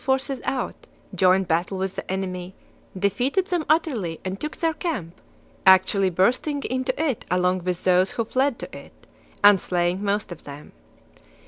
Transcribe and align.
forces 0.03 0.41
out, 0.45 0.87
joined 1.13 1.47
battle 1.47 1.77
with 1.77 1.95
the 1.95 2.11
enemy, 2.11 2.55
defeated 2.97 3.45
them 3.49 3.63
utterly, 3.69 4.19
and 4.25 4.39
took 4.41 4.57
their 4.57 4.73
camp, 4.73 5.13
actually 5.63 6.09
bursting 6.09 6.63
into 6.71 6.91
it 7.03 7.23
along 7.29 7.63
with 7.63 7.83
those 7.83 8.09
who 8.13 8.25
fled 8.25 8.57
to 8.57 8.75
it, 8.75 9.05
and 9.43 9.61
slaying 9.61 10.03
most 10.03 10.31
of 10.31 10.43
them. 10.43 10.71